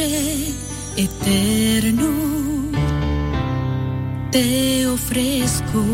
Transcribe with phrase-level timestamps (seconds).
[0.00, 0.54] Padre
[0.96, 2.08] eterno,
[4.32, 5.84] te ofrezco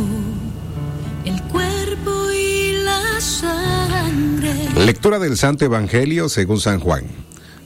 [1.24, 4.54] el cuerpo y la sangre.
[4.76, 7.06] Lectura del Santo Evangelio según San Juan,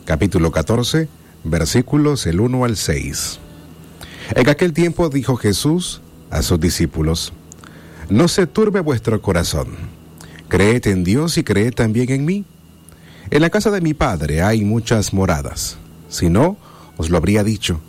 [0.07, 1.09] capítulo 14,
[1.45, 3.39] versículos el 1 al 6.
[4.35, 6.00] En aquel tiempo dijo Jesús
[6.31, 7.35] a sus discípulos,
[8.09, 9.77] No se turbe vuestro corazón,
[10.49, 12.46] creed en Dios y creed también en mí.
[13.31, 15.77] En la casa de mi Padre hay muchas moradas,
[16.11, 16.59] si no,
[16.99, 17.81] os lo habría dicho,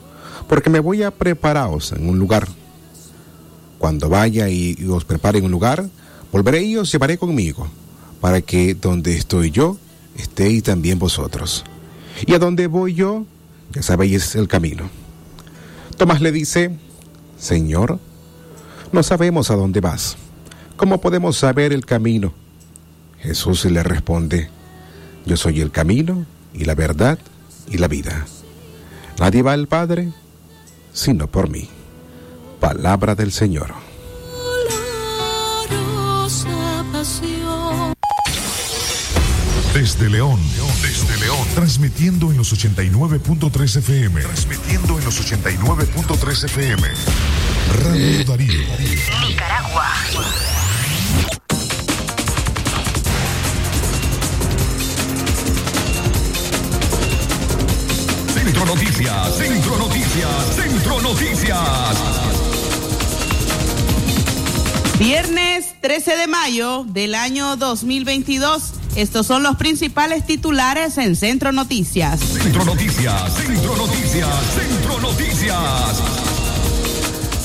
[0.47, 2.47] porque me voy a prepararos en un lugar.
[3.77, 5.89] Cuando vaya y os prepare en un lugar,
[6.31, 7.67] volveré y os llevaré conmigo,
[8.21, 9.77] para que donde estoy yo,
[10.17, 11.65] estéis también vosotros.
[12.25, 13.25] Y a donde voy yo,
[13.73, 14.89] ya sabéis el camino.
[15.97, 16.77] Tomás le dice,
[17.37, 17.99] Señor,
[18.91, 20.17] no sabemos a dónde vas.
[20.75, 22.33] ¿Cómo podemos saber el camino?
[23.19, 24.49] Jesús le responde,
[25.25, 27.19] Yo soy el camino y la verdad
[27.67, 28.25] y la vida.
[29.19, 30.11] Nadie va al Padre
[30.93, 31.69] sino por mí.
[32.59, 33.73] Palabra del Señor.
[39.73, 40.39] Desde León,
[40.81, 44.21] desde León, transmitiendo en los 89.3 FM.
[44.21, 46.87] Transmitiendo en los 89.3 FM.
[47.83, 48.61] Radio Darío.
[49.27, 50.60] Nicaragua.
[58.61, 61.57] Centro Noticias, Centro Noticias, Centro Noticias.
[64.99, 68.73] Viernes 13 de mayo del año 2022.
[68.95, 72.19] Estos son los principales titulares en Centro Noticias.
[72.19, 76.03] Centro Noticias, Centro Noticias, Centro Noticias.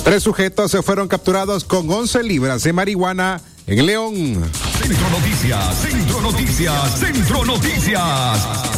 [0.04, 4.52] Tres sujetos se fueron capturados con 11 libras de marihuana en León.
[4.82, 8.75] Centro Noticias, Centro Noticias, Centro Noticias.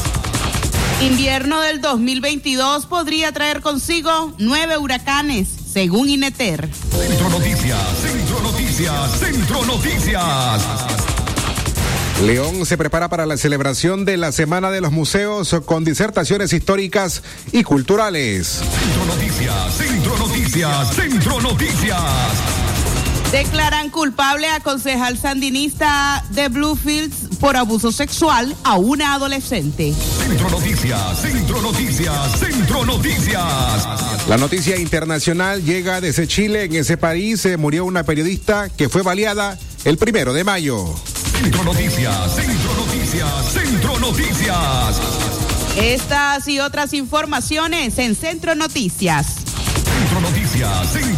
[1.00, 6.68] Invierno del 2022 podría traer consigo nueve huracanes, según Ineter.
[6.90, 10.66] Centro Noticias, Centro Noticias, Centro Noticias.
[12.24, 17.22] León se prepara para la celebración de la Semana de los Museos con disertaciones históricas
[17.52, 18.48] y culturales.
[18.58, 22.67] Centro Noticias, Centro Noticias, Centro Noticias.
[23.32, 29.92] Declaran culpable a concejal sandinista de Bluefields por abuso sexual a una adolescente.
[29.92, 33.86] Centro Noticias, Centro Noticias, Centro Noticias.
[34.28, 36.64] La noticia internacional llega desde Chile.
[36.64, 40.86] En ese país se murió una periodista que fue baleada el primero de mayo.
[41.42, 45.00] Centro Noticias, Centro Noticias, Centro Noticias.
[45.76, 49.26] Estas y otras informaciones en Centro Noticias.
[49.98, 51.17] Centro Noticias, Centro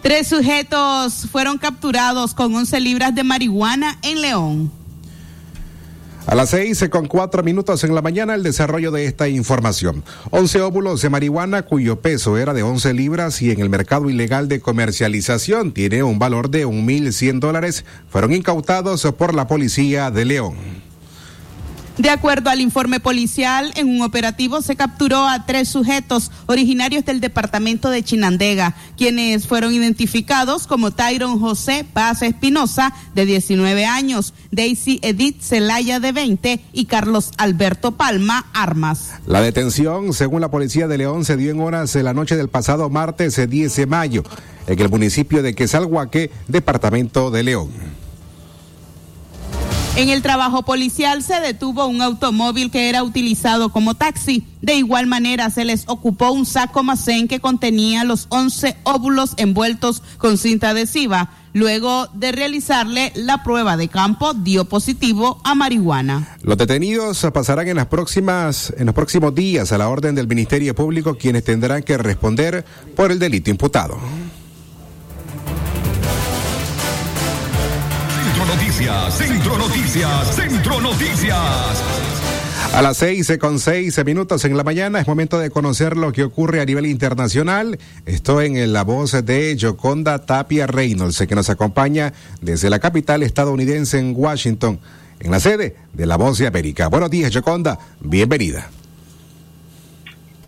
[0.02, 4.85] Tres sujetos fueron capturados con 11 libras de marihuana en León.
[6.26, 10.02] A las seis con cuatro minutos en la mañana el desarrollo de esta información.
[10.30, 14.48] Once óvulos de marihuana cuyo peso era de 11 libras y en el mercado ilegal
[14.48, 20.10] de comercialización tiene un valor de un mil cien dólares fueron incautados por la policía
[20.10, 20.85] de León.
[21.98, 27.20] De acuerdo al informe policial, en un operativo se capturó a tres sujetos originarios del
[27.20, 35.00] departamento de Chinandega, quienes fueron identificados como Tyron José Paz Espinosa, de 19 años, Daisy
[35.02, 39.12] Edith Celaya, de 20, y Carlos Alberto Palma, armas.
[39.26, 42.48] La detención, según la policía de León, se dio en horas de la noche del
[42.48, 44.22] pasado martes 10 de mayo,
[44.66, 48.05] en el municipio de Quesalhuaque, departamento de León.
[49.96, 54.46] En el trabajo policial se detuvo un automóvil que era utilizado como taxi.
[54.60, 60.02] De igual manera se les ocupó un saco macén que contenía los 11 óvulos envueltos
[60.18, 61.30] con cinta adhesiva.
[61.54, 66.36] Luego de realizarle la prueba de campo, dio positivo a marihuana.
[66.42, 70.74] Los detenidos pasarán en las próximas, en los próximos días a la orden del Ministerio
[70.74, 73.98] Público, quienes tendrán que responder por el delito imputado.
[78.56, 81.82] Noticias, Centro Noticias, Centro Noticias.
[82.72, 86.24] A las seis con seis minutos en la mañana es momento de conocer lo que
[86.24, 87.78] ocurre a nivel internacional.
[88.06, 93.98] Estoy en la voz de Joconda Tapia Reynolds, que nos acompaña desde la capital estadounidense
[93.98, 94.80] en Washington,
[95.20, 96.88] en la sede de la Voz de América.
[96.88, 97.78] Buenos días, Joconda.
[98.00, 98.70] Bienvenida.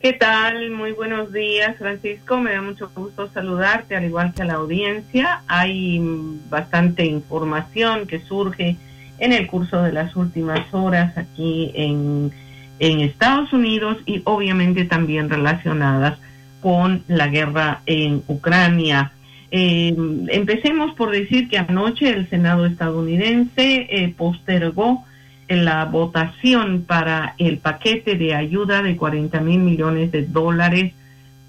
[0.00, 0.70] ¿Qué tal?
[0.70, 2.38] Muy buenos días, Francisco.
[2.38, 5.42] Me da mucho gusto saludarte, al igual que a la audiencia.
[5.48, 6.00] Hay
[6.48, 8.76] bastante información que surge
[9.18, 12.30] en el curso de las últimas horas aquí en,
[12.78, 16.16] en Estados Unidos y obviamente también relacionadas
[16.60, 19.10] con la guerra en Ucrania.
[19.50, 19.96] Eh,
[20.28, 25.04] empecemos por decir que anoche el Senado estadounidense eh, postergó
[25.48, 30.92] la votación para el paquete de ayuda de 40 mil millones de dólares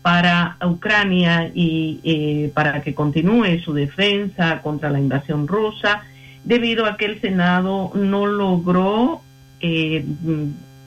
[0.01, 6.04] para Ucrania y eh, para que continúe su defensa contra la invasión rusa,
[6.44, 9.22] debido a que el Senado no logró
[9.60, 10.06] eh,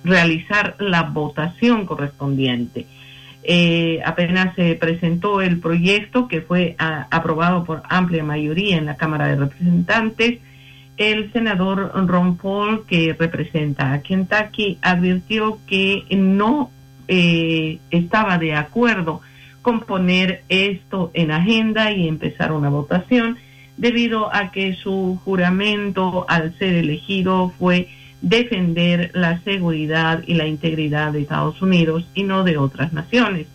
[0.02, 2.86] realizar la votación correspondiente.
[3.44, 9.26] Eh, apenas se presentó el proyecto que fue aprobado por amplia mayoría en la Cámara
[9.26, 10.38] de Representantes
[11.02, 16.70] el senador Ron Paul, que representa a Kentucky, advirtió que no
[17.08, 19.20] eh, estaba de acuerdo
[19.62, 23.36] con poner esto en agenda y empezar una votación,
[23.76, 27.88] debido a que su juramento al ser elegido fue
[28.20, 33.48] defender la seguridad y la integridad de Estados Unidos y no de otras naciones,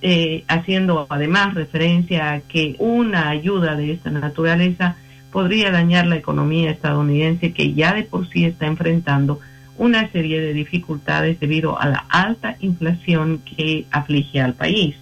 [0.00, 4.96] eh, haciendo además referencia a que una ayuda de esta naturaleza
[5.34, 9.40] podría dañar la economía estadounidense que ya de por sí está enfrentando
[9.76, 14.94] una serie de dificultades debido a la alta inflación que aflige al país.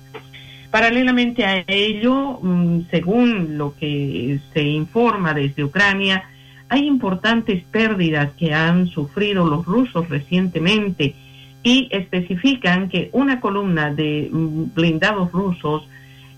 [0.70, 6.25] Paralelamente a ello, mm, según lo que se informa desde Ucrania,
[6.70, 11.14] hay importantes pérdidas que han sufrido los rusos recientemente
[11.62, 15.87] y especifican que una columna de mm, blindados rusos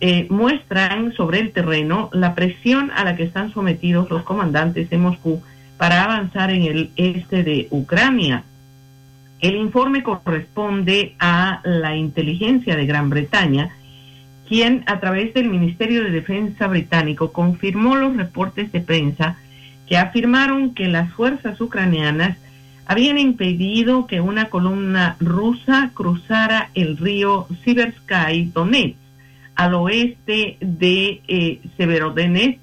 [0.00, 4.99] eh, muestran sobre el terreno la presión a la que están sometidos los comandantes de
[4.99, 5.43] Moscú
[5.76, 8.44] para avanzar en el este de Ucrania.
[9.41, 13.70] El informe corresponde a la inteligencia de Gran Bretaña,
[14.48, 19.36] quien a través del Ministerio de Defensa británico confirmó los reportes de prensa
[19.86, 22.39] que afirmaron que las fuerzas ucranianas
[22.86, 29.04] habían impedido que una columna rusa cruzara el río Siversky Donetsk
[29.55, 32.61] al oeste de eh, Severodonetsk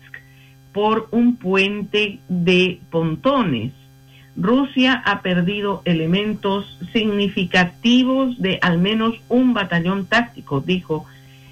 [0.74, 3.74] por un puente de pontones.
[4.36, 11.05] Rusia ha perdido elementos significativos de al menos un batallón táctico, dijo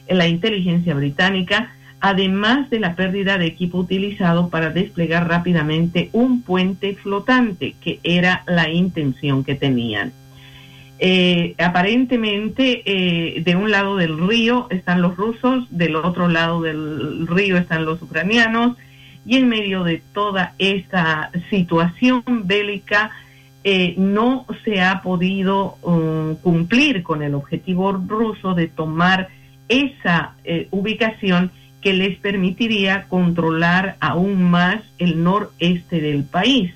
[0.08, 6.96] la inteligencia británica, además de la pérdida de equipo utilizado para desplegar rápidamente un puente
[6.96, 10.14] flotante, que era la intención que tenían.
[11.02, 17.26] Eh, aparentemente eh, de un lado del río están los rusos, del otro lado del
[17.26, 18.76] río están los ucranianos
[19.26, 23.12] y en medio de toda esta situación bélica
[23.64, 29.30] eh, no se ha podido um, cumplir con el objetivo ruso de tomar
[29.70, 30.34] esa
[30.72, 31.52] ubicación
[31.82, 36.74] que les permitiría controlar aún más el noreste del país.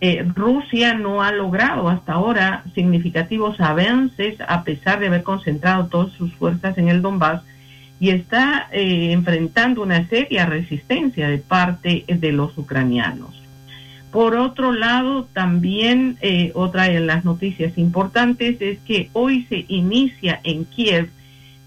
[0.00, 6.12] Eh, Rusia no ha logrado hasta ahora significativos avances a pesar de haber concentrado todas
[6.12, 7.42] sus fuerzas en el Donbass
[7.98, 13.42] y está eh, enfrentando una seria resistencia de parte de los ucranianos.
[14.12, 20.40] Por otro lado, también eh, otra de las noticias importantes es que hoy se inicia
[20.44, 21.10] en Kiev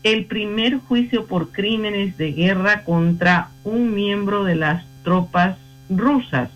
[0.03, 5.57] el primer juicio por crímenes de guerra contra un miembro de las tropas
[5.89, 6.49] rusas.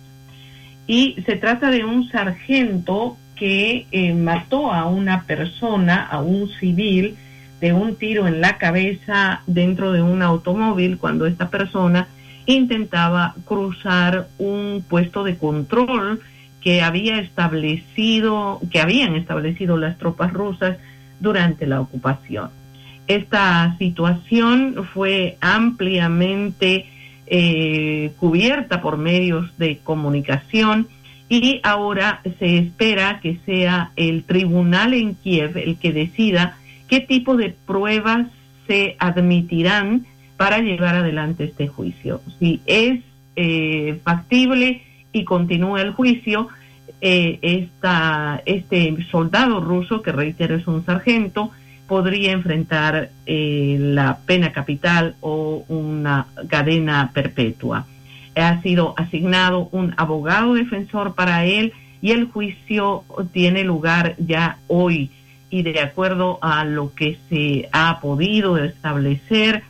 [0.86, 7.16] Y se trata de un sargento que eh, mató a una persona, a un civil,
[7.60, 12.08] de un tiro en la cabeza dentro de un automóvil cuando esta persona
[12.44, 16.20] intentaba cruzar un puesto de control
[16.60, 20.76] que había establecido, que habían establecido las tropas rusas
[21.20, 22.50] durante la ocupación.
[23.06, 26.86] Esta situación fue ampliamente
[27.26, 30.88] eh, cubierta por medios de comunicación
[31.28, 36.56] y ahora se espera que sea el tribunal en Kiev el que decida
[36.88, 38.28] qué tipo de pruebas
[38.66, 40.06] se admitirán
[40.36, 42.20] para llevar adelante este juicio.
[42.38, 43.00] Si es
[43.36, 46.48] eh, factible y continúa el juicio,
[47.00, 51.50] eh, esta, este soldado ruso, que reitero es un sargento,
[51.86, 57.86] podría enfrentar eh, la pena capital o una cadena perpetua.
[58.34, 65.10] Ha sido asignado un abogado defensor para él y el juicio tiene lugar ya hoy
[65.48, 69.62] y de acuerdo a lo que se ha podido establecer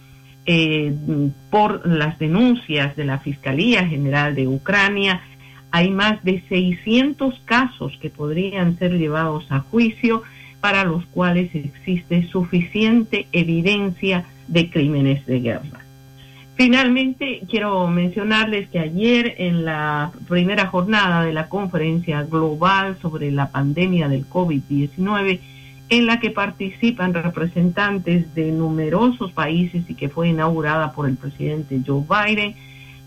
[0.46, 0.94] eh,
[1.50, 5.20] por las denuncias de la Fiscalía General de Ucrania,
[5.70, 10.22] hay más de 600 casos que podrían ser llevados a juicio
[10.60, 15.86] para los cuales existe suficiente evidencia de crímenes de guerra.
[16.56, 23.50] Finalmente, quiero mencionarles que ayer en la primera jornada de la conferencia global sobre la
[23.50, 25.40] pandemia del COVID-19,
[25.90, 31.80] en la que participan representantes de numerosos países y que fue inaugurada por el presidente
[31.86, 32.54] Joe Biden,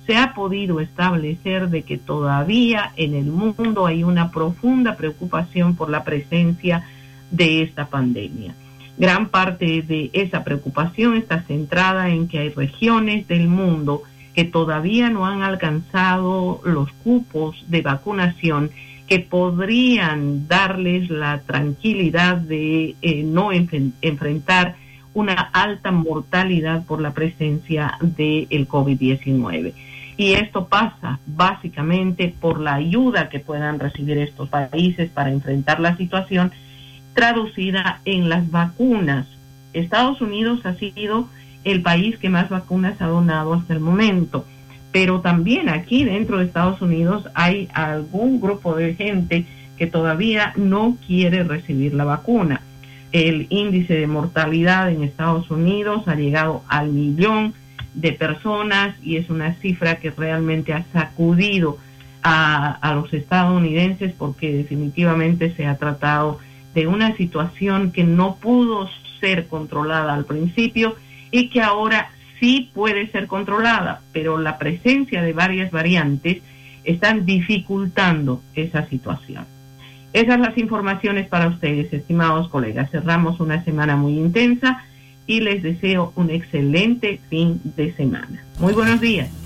[0.05, 5.89] se ha podido establecer de que todavía en el mundo hay una profunda preocupación por
[5.89, 6.98] la presencia de
[7.37, 8.55] esta pandemia.
[8.97, 15.09] Gran parte de esa preocupación está centrada en que hay regiones del mundo que todavía
[15.09, 18.71] no han alcanzado los cupos de vacunación
[19.07, 24.75] que podrían darles la tranquilidad de eh, no enfrentar
[25.13, 29.73] una alta mortalidad por la presencia del COVID-19.
[30.17, 35.95] Y esto pasa básicamente por la ayuda que puedan recibir estos países para enfrentar la
[35.97, 36.51] situación
[37.19, 39.27] traducida en las vacunas.
[39.73, 41.27] Estados Unidos ha sido
[41.65, 44.45] el país que más vacunas ha donado hasta el momento
[44.91, 49.45] pero también aquí dentro de Estados Unidos hay algún grupo de gente
[49.77, 52.61] que todavía no quiere recibir la vacuna.
[53.11, 57.53] El índice de mortalidad en Estados Unidos ha llegado al millón
[57.93, 61.77] de personas y es una cifra que realmente ha sacudido
[62.21, 66.39] a, a los estadounidenses porque definitivamente se ha tratado
[66.73, 70.95] de una situación que no pudo ser controlada al principio
[71.31, 72.09] y que ahora
[72.39, 76.41] sí puede ser controlada, pero la presencia de varias variantes
[76.83, 79.45] están dificultando esa situación.
[80.13, 82.89] Esas las informaciones para ustedes, estimados colegas.
[82.89, 84.83] Cerramos una semana muy intensa
[85.27, 88.43] y les deseo un excelente fin de semana.
[88.59, 89.38] Muy buenos días.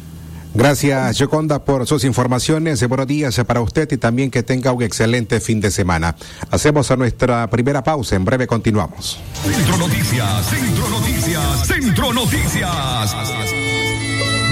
[0.56, 2.88] Gracias, Yoconda, por sus informaciones.
[2.88, 6.16] Buenos días para usted y también que tenga un excelente fin de semana.
[6.52, 8.16] Hacemos a nuestra primera pausa.
[8.16, 9.20] En breve continuamos.
[9.44, 13.16] Centro Noticias, Centro Noticias, Centro Noticias.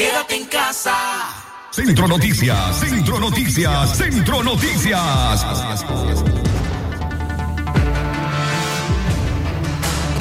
[0.00, 0.94] Quédate en casa.
[1.70, 5.44] Centro Noticias, Centro Noticias, Centro Noticias.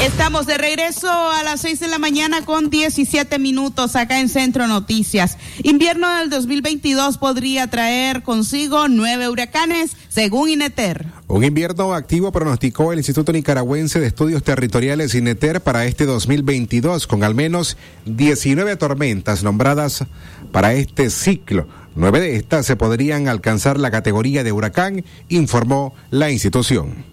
[0.02, 4.66] Estamos de regreso a las 6 de la mañana con 17 minutos acá en Centro
[4.66, 5.38] Noticias.
[5.62, 11.06] Invierno del 2022 podría traer consigo nueve huracanes, según INETER.
[11.28, 17.26] Un invierno activo pronosticó el Instituto Nicaragüense de Estudios Territoriales INETER para este 2022, con
[17.26, 17.76] al menos
[18.06, 20.06] 19 tormentas nombradas
[20.54, 21.68] para este ciclo.
[21.96, 27.09] Nueve de estas se podrían alcanzar la categoría de huracán, informó la institución.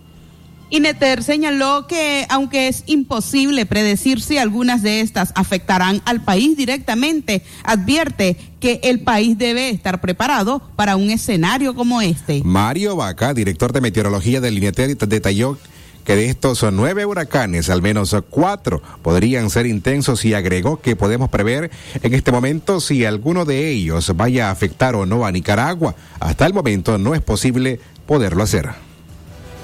[0.68, 7.42] Ineter señaló que aunque es imposible predecir si algunas de estas afectarán al país directamente,
[7.62, 12.42] advierte que el país debe estar preparado para un escenario como este.
[12.44, 15.56] Mario Vaca, director de meteorología del Ineter, detalló
[16.04, 21.30] que de estos nueve huracanes, al menos cuatro podrían ser intensos y agregó que podemos
[21.30, 25.96] prever en este momento si alguno de ellos vaya a afectar o no a Nicaragua.
[26.20, 28.85] Hasta el momento no es posible poderlo hacer.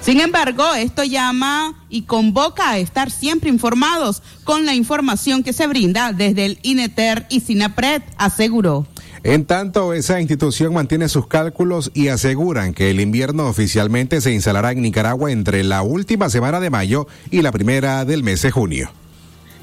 [0.03, 5.69] Sin embargo, esto llama y convoca a estar siempre informados con la información que se
[5.69, 8.85] brinda desde el INETER y SINAPRED, aseguró.
[9.23, 14.73] En tanto, esa institución mantiene sus cálculos y aseguran que el invierno oficialmente se instalará
[14.73, 18.91] en Nicaragua entre la última semana de mayo y la primera del mes de junio.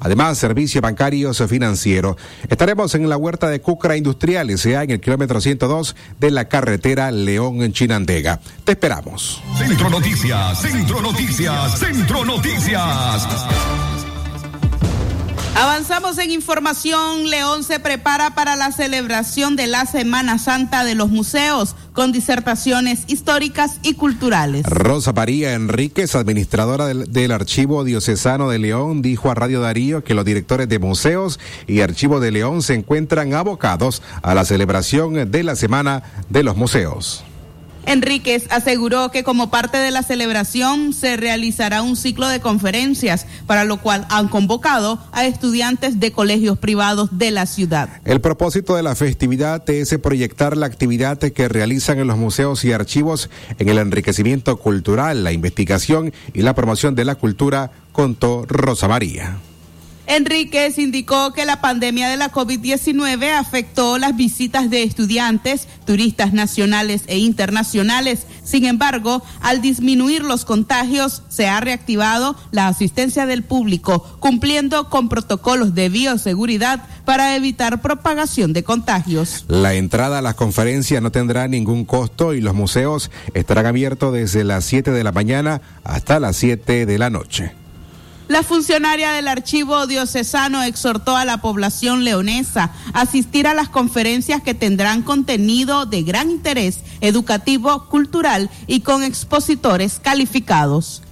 [0.00, 2.16] además servicios bancarios financieros.
[2.48, 7.10] Estaremos en la huerta de Cucra Industrial, sea en el kilómetro 102 de la carretera
[7.10, 8.40] León-Chinandega.
[8.64, 9.42] Te esperamos.
[9.58, 13.28] Centro Noticias, Centro Noticias, Centro Noticias.
[15.56, 17.30] Avanzamos en información.
[17.30, 23.04] León se prepara para la celebración de la Semana Santa de los museos con disertaciones
[23.06, 24.66] históricas y culturales.
[24.66, 30.24] Rosa María Enríquez, administradora del, Archivo Diocesano de León, dijo a Radio Darío que los
[30.24, 31.38] directores de museos
[31.68, 36.56] y Archivo de León se encuentran abocados a la celebración de la Semana de los
[36.56, 37.24] Museos.
[37.86, 43.64] Enríquez aseguró que como parte de la celebración se realizará un ciclo de conferencias, para
[43.64, 47.88] lo cual han convocado a estudiantes de colegios privados de la ciudad.
[48.04, 52.72] El propósito de la festividad es proyectar la actividad que realizan en los museos y
[52.72, 58.88] archivos en el enriquecimiento cultural, la investigación y la promoción de la cultura, contó Rosa
[58.88, 59.38] María.
[60.06, 67.04] Enríquez indicó que la pandemia de la COVID-19 afectó las visitas de estudiantes, turistas nacionales
[67.06, 68.26] e internacionales.
[68.44, 75.08] Sin embargo, al disminuir los contagios, se ha reactivado la asistencia del público, cumpliendo con
[75.08, 79.44] protocolos de bioseguridad para evitar propagación de contagios.
[79.48, 84.44] La entrada a las conferencias no tendrá ningún costo y los museos estarán abiertos desde
[84.44, 87.63] las 7 de la mañana hasta las 7 de la noche.
[88.26, 94.42] La funcionaria del archivo diocesano exhortó a la población leonesa a asistir a las conferencias
[94.42, 101.02] que tendrán contenido de gran interés educativo, cultural y con expositores calificados.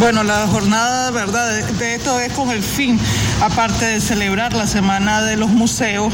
[0.00, 1.64] Bueno, la jornada, ¿verdad?
[1.78, 2.98] De esto es con el fin,
[3.40, 6.12] aparte de celebrar la Semana de los Museos,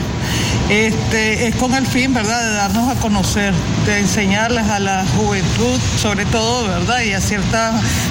[0.68, 3.52] este, es con el fin, ¿verdad?, de darnos a conocer,
[3.86, 7.44] de enseñarles a la juventud, sobre todo, ¿verdad?, y a cierto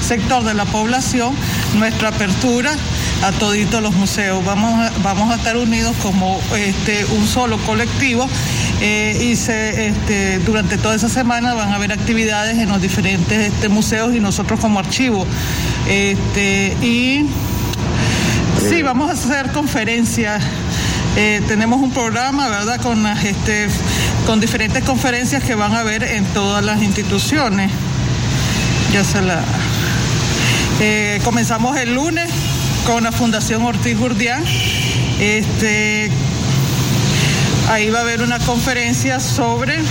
[0.01, 1.35] sector de la población,
[1.75, 2.71] nuestra apertura
[3.23, 4.43] a toditos los museos.
[4.45, 8.27] Vamos a, vamos a estar unidos como este, un solo colectivo
[8.81, 13.53] eh, y se, este, durante toda esa semana van a haber actividades en los diferentes
[13.53, 15.25] este, museos y nosotros como archivo.
[15.87, 17.25] Este, y
[18.69, 20.43] sí, vamos a hacer conferencias
[21.15, 23.67] eh, tenemos un programa, ¿verdad?, con, este,
[24.25, 27.71] con diferentes conferencias que van a haber en todas las instituciones.
[28.91, 29.43] Ya se la.
[30.79, 32.31] Eh, comenzamos el lunes
[32.87, 34.43] con la Fundación Ortiz Gurdián.
[35.19, 36.09] Este,
[37.69, 39.81] ahí va a haber una conferencia sobre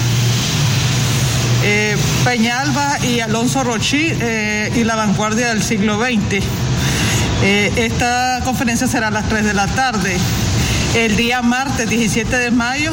[1.63, 4.13] eh, Peñalba y Alonso Rochi
[4.75, 6.45] y la vanguardia del siglo XX.
[7.43, 10.17] esta conferencia será a las 3 de la tarde
[10.95, 12.93] el día martes 17 de mayo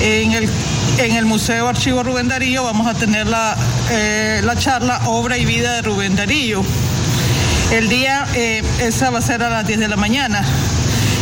[0.00, 0.48] en el,
[0.98, 3.56] en el Museo Archivo Rubén Darío vamos a tener la,
[3.90, 6.62] eh, la charla Obra y Vida de Rubén Darío.
[7.70, 10.44] El día, eh, esa va a ser a las 10 de la mañana.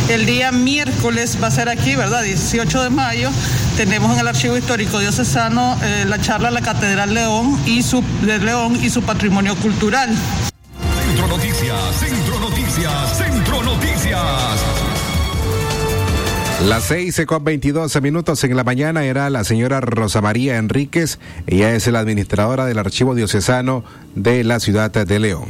[0.09, 2.23] El día miércoles va a ser aquí, ¿verdad?
[2.23, 3.29] 18 de mayo.
[3.77, 8.37] Tenemos en el Archivo Histórico Diocesano eh, la charla La Catedral León y su, de
[8.39, 10.09] León y su patrimonio cultural.
[11.05, 14.90] Centro Noticias, Centro Noticias, Centro Noticias.
[16.67, 21.17] Las seis con 22 minutos en la mañana era la señora Rosa María Enríquez.
[21.47, 25.45] Ella es la administradora del Archivo Diocesano de la ciudad de León.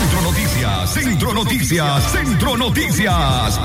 [0.00, 3.58] Centro Noticias, Centro Noticias, Centro Noticias.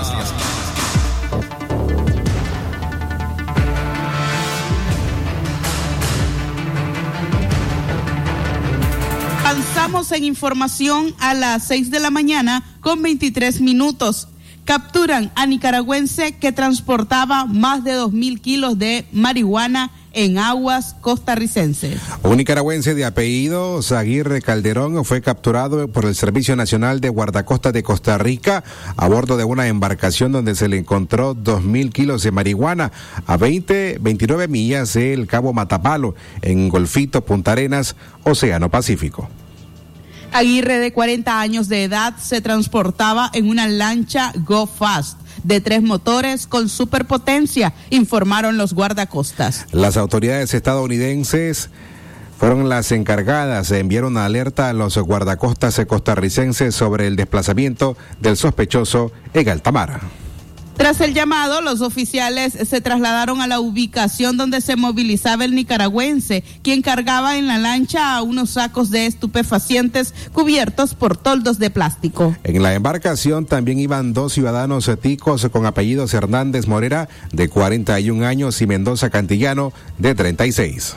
[9.46, 14.28] Avanzamos en información a las 6 de la mañana con 23 minutos
[14.66, 22.00] capturan a nicaragüense que transportaba más de 2.000 kilos de marihuana en aguas costarricenses.
[22.22, 27.84] Un nicaragüense de apellido Zaguirre Calderón fue capturado por el Servicio Nacional de Guardacosta de
[27.84, 28.64] Costa Rica
[28.96, 32.92] a bordo de una embarcación donde se le encontró 2.000 kilos de marihuana
[33.26, 39.30] a 20, 29 millas del Cabo Matapalo en Golfito, Punta Arenas, Océano Pacífico.
[40.34, 45.82] Aguirre, de 40 años de edad, se transportaba en una lancha Go Fast de tres
[45.82, 49.66] motores con superpotencia, informaron los guardacostas.
[49.72, 51.70] Las autoridades estadounidenses
[52.38, 58.38] fueron las encargadas de enviar una alerta a los guardacostas costarricenses sobre el desplazamiento del
[58.38, 60.02] sospechoso en Altamara.
[60.78, 66.44] Tras el llamado, los oficiales se trasladaron a la ubicación donde se movilizaba el nicaragüense,
[66.62, 72.36] quien cargaba en la lancha a unos sacos de estupefacientes cubiertos por toldos de plástico.
[72.44, 78.62] En la embarcación también iban dos ciudadanos ticos con apellidos Hernández Morera, de 41 años,
[78.62, 80.96] y Mendoza Cantillano, de 36.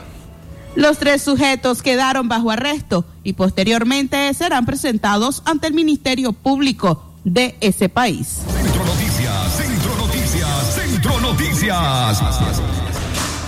[0.75, 7.55] Los tres sujetos quedaron bajo arresto y posteriormente serán presentados ante el Ministerio Público de
[7.61, 8.41] ese país.
[11.47, 12.21] Noticias.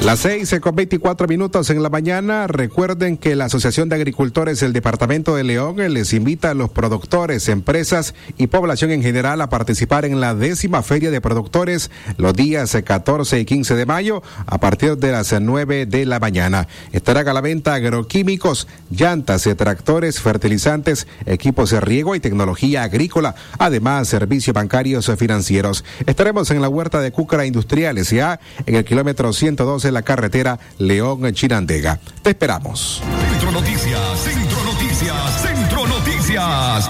[0.04, 2.48] Las seis con 24 minutos en la mañana.
[2.48, 7.48] Recuerden que la Asociación de Agricultores del Departamento de León les invita a los productores,
[7.48, 12.76] empresas y población en general a participar en la décima Feria de Productores los días
[12.84, 16.66] 14 y 15 de mayo a partir de las 9 de la mañana.
[16.90, 24.08] Estarán a la venta agroquímicos, llantas, tractores, fertilizantes, equipos de riego y tecnología agrícola, además
[24.08, 25.84] servicios bancarios financieros.
[26.06, 32.00] Estaremos en la huerta de Cúcara Industriales, ya en el kilómetro 112 la carretera León-Chinandega.
[32.22, 33.02] Te esperamos.
[33.30, 36.88] Centro Noticias, Centro Noticias, Centro Noticias.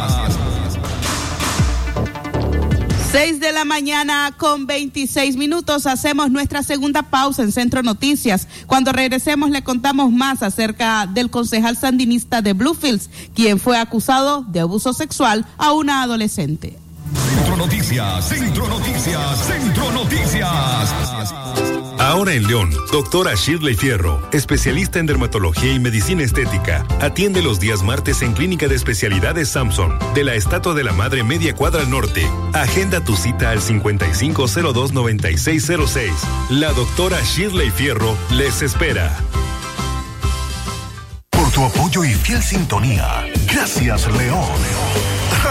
[3.12, 8.48] 6 de la mañana con 26 minutos hacemos nuestra segunda pausa en Centro Noticias.
[8.66, 14.60] Cuando regresemos le contamos más acerca del concejal sandinista de Bluefields, quien fue acusado de
[14.60, 16.78] abuso sexual a una adolescente.
[17.52, 20.94] Centro Noticias, Centro Noticias, Centro Noticias.
[21.98, 27.82] Ahora en León, doctora Shirley Fierro, especialista en dermatología y medicina estética, atiende los días
[27.82, 31.90] martes en Clínica de Especialidades Samson, de la Estatua de la Madre Media Cuadra al
[31.90, 32.26] Norte.
[32.54, 36.10] Agenda tu cita al 5502-9606.
[36.48, 39.14] La doctora Shirley Fierro les espera.
[41.28, 43.26] Por tu apoyo y fiel sintonía.
[43.46, 45.11] Gracias, León.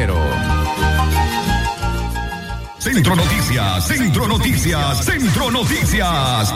[0.00, 0.16] cero.
[2.78, 6.54] Centro Noticias, Centro Noticias, Centro Noticias.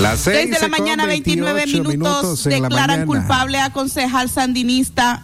[0.00, 5.22] Las 6 de la mañana, 29 minutos, declaran culpable a concejal sandinista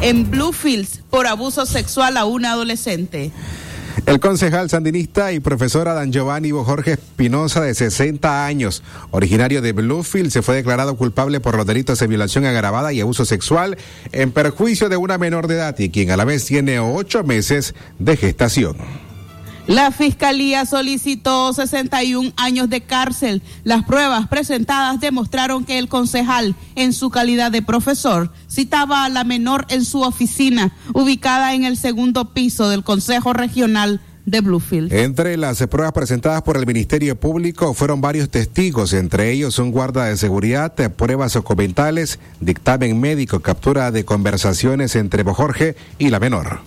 [0.00, 3.32] en Bluefields por abuso sexual a una adolescente.
[4.04, 10.30] El concejal sandinista y profesor Dan Giovanni Jorge Espinosa, de 60 años, originario de Bluefield,
[10.30, 13.78] se fue declarado culpable por los delitos de violación agravada y abuso sexual
[14.12, 17.74] en perjuicio de una menor de edad y quien a la vez tiene ocho meses
[17.98, 18.76] de gestación.
[19.66, 23.42] La fiscalía solicitó 61 años de cárcel.
[23.64, 29.24] Las pruebas presentadas demostraron que el concejal, en su calidad de profesor, citaba a la
[29.24, 34.92] menor en su oficina, ubicada en el segundo piso del Consejo Regional de Bluefield.
[34.92, 40.04] Entre las pruebas presentadas por el Ministerio Público fueron varios testigos, entre ellos un guarda
[40.04, 46.60] de seguridad, pruebas documentales, dictamen médico, captura de conversaciones entre Jorge y la menor.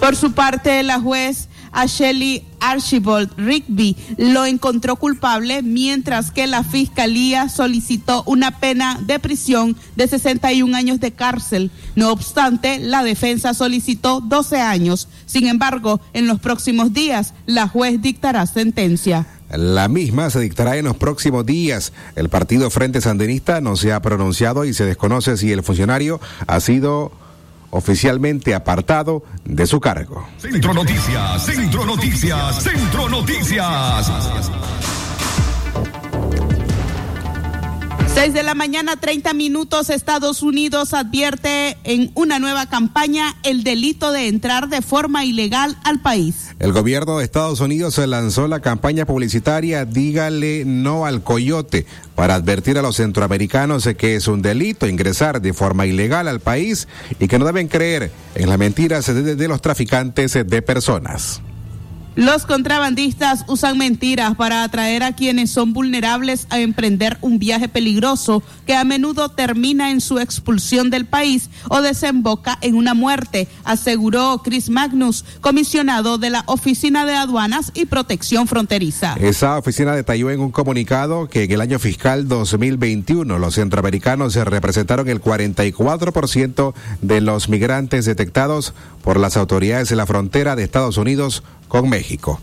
[0.00, 7.48] Por su parte, la juez Ashley Archibald Rigby lo encontró culpable, mientras que la fiscalía
[7.48, 11.70] solicitó una pena de prisión de 61 años de cárcel.
[11.96, 15.08] No obstante, la defensa solicitó 12 años.
[15.26, 19.26] Sin embargo, en los próximos días, la juez dictará sentencia.
[19.50, 21.92] La misma se dictará en los próximos días.
[22.16, 26.60] El partido Frente Sandinista no se ha pronunciado y se desconoce si el funcionario ha
[26.60, 27.12] sido
[27.70, 30.26] oficialmente apartado de su cargo.
[30.38, 34.10] Centro Noticias, Centro Noticias, Centro Noticias.
[38.18, 39.90] 6 de la mañana, 30 minutos.
[39.90, 46.00] Estados Unidos advierte en una nueva campaña el delito de entrar de forma ilegal al
[46.00, 46.48] país.
[46.58, 52.76] El gobierno de Estados Unidos lanzó la campaña publicitaria Dígale no al coyote para advertir
[52.76, 56.88] a los centroamericanos que es un delito ingresar de forma ilegal al país
[57.20, 61.40] y que no deben creer en las mentiras de los traficantes de personas.
[62.18, 68.42] Los contrabandistas usan mentiras para atraer a quienes son vulnerables a emprender un viaje peligroso
[68.66, 74.42] que a menudo termina en su expulsión del país o desemboca en una muerte, aseguró
[74.42, 79.14] Chris Magnus, comisionado de la Oficina de Aduanas y Protección Fronteriza.
[79.20, 84.44] Esa oficina detalló en un comunicado que en el año fiscal 2021 los centroamericanos se
[84.44, 88.74] representaron el 44% de los migrantes detectados
[89.08, 92.42] por las autoridades de la frontera de Estados Unidos con México.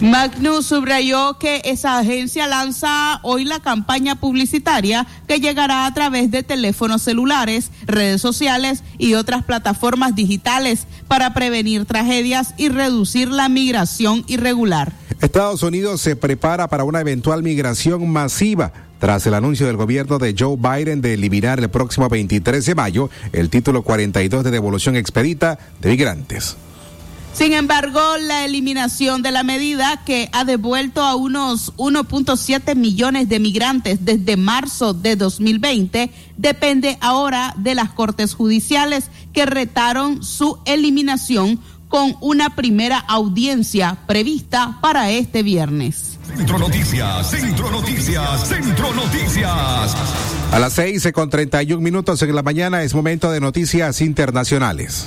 [0.00, 6.42] Magnus subrayó que esa agencia lanza hoy la campaña publicitaria que llegará a través de
[6.42, 14.24] teléfonos celulares, redes sociales y otras plataformas digitales para prevenir tragedias y reducir la migración
[14.26, 14.92] irregular.
[15.22, 20.34] Estados Unidos se prepara para una eventual migración masiva tras el anuncio del gobierno de
[20.38, 25.58] Joe Biden de eliminar el próximo 23 de mayo el título 42 de devolución expedita
[25.80, 26.56] de migrantes.
[27.36, 33.40] Sin embargo, la eliminación de la medida que ha devuelto a unos 1.7 millones de
[33.40, 41.60] migrantes desde marzo de 2020 depende ahora de las Cortes Judiciales que retaron su eliminación
[41.88, 46.18] con una primera audiencia prevista para este viernes.
[46.34, 49.94] Centro Noticias, Centro Noticias, Centro Noticias.
[50.52, 55.06] A las 6 con 31 minutos en la mañana es momento de noticias internacionales.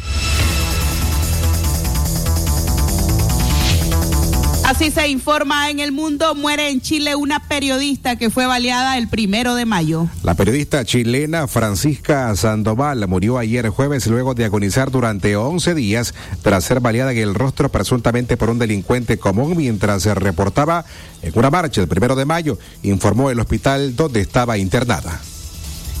[4.81, 6.33] Así se informa en el mundo.
[6.33, 10.07] Muere en Chile una periodista que fue baleada el primero de mayo.
[10.23, 16.63] La periodista chilena Francisca Sandoval murió ayer jueves luego de agonizar durante 11 días tras
[16.63, 20.83] ser baleada en el rostro presuntamente por un delincuente común mientras se reportaba
[21.21, 25.21] en una marcha el primero de mayo, informó el hospital donde estaba internada.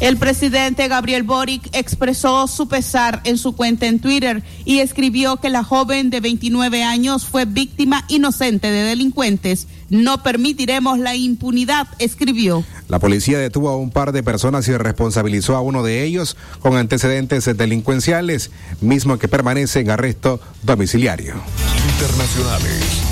[0.01, 5.51] El presidente Gabriel Boric expresó su pesar en su cuenta en Twitter y escribió que
[5.51, 9.67] la joven de 29 años fue víctima inocente de delincuentes.
[9.91, 12.63] No permitiremos la impunidad, escribió.
[12.87, 16.77] La policía detuvo a un par de personas y responsabilizó a uno de ellos con
[16.77, 18.49] antecedentes delincuenciales,
[18.81, 21.35] mismo que permanece en arresto domiciliario.
[21.93, 23.10] Internacionales.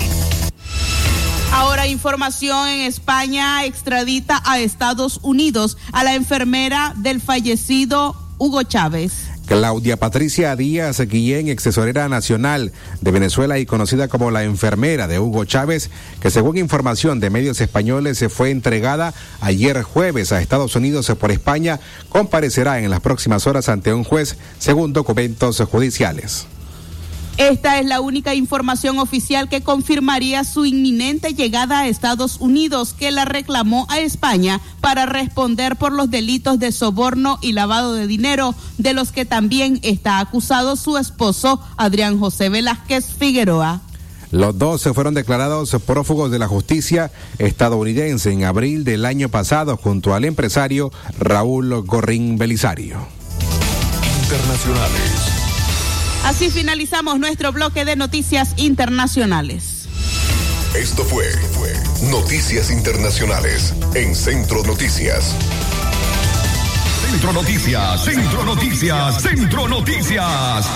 [1.80, 9.30] Ahora información en España extradita a Estados Unidos a la enfermera del fallecido Hugo Chávez.
[9.46, 15.46] Claudia Patricia Díaz Guillén, excesorera nacional de Venezuela y conocida como la enfermera de Hugo
[15.46, 15.90] Chávez,
[16.20, 21.32] que según información de medios españoles se fue entregada ayer jueves a Estados Unidos por
[21.32, 26.46] España, comparecerá en las próximas horas ante un juez según documentos judiciales.
[27.40, 33.12] Esta es la única información oficial que confirmaría su inminente llegada a Estados Unidos, que
[33.12, 38.56] la reclamó a España para responder por los delitos de soborno y lavado de dinero,
[38.78, 43.80] de los que también está acusado su esposo Adrián José Velázquez Figueroa.
[44.32, 49.78] Los dos se fueron declarados prófugos de la justicia estadounidense en abril del año pasado
[49.78, 52.98] junto al empresario Raúl Gorrín Belisario.
[54.24, 55.29] Internacionales.
[56.26, 59.88] Así finalizamos nuestro bloque de noticias internacionales.
[60.76, 61.74] Esto fue, fue
[62.10, 65.36] Noticias Internacionales en Centro Noticias.
[67.10, 70.68] Centro Noticias, Centro Noticias, Centro Noticias.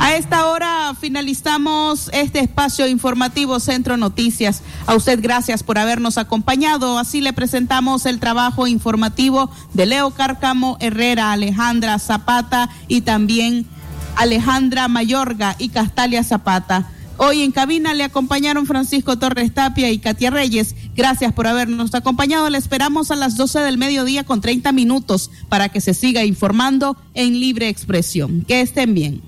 [0.00, 4.62] A esta hora finalizamos este espacio informativo Centro Noticias.
[4.86, 6.98] A usted gracias por habernos acompañado.
[6.98, 13.66] Así le presentamos el trabajo informativo de Leo Cárcamo Herrera, Alejandra Zapata y también
[14.14, 16.88] Alejandra Mayorga y Castalia Zapata.
[17.16, 20.76] Hoy en cabina le acompañaron Francisco Torres Tapia y Katia Reyes.
[20.94, 22.48] Gracias por habernos acompañado.
[22.48, 26.96] Le esperamos a las 12 del mediodía con 30 minutos para que se siga informando
[27.14, 28.44] en libre expresión.
[28.46, 29.27] Que estén bien.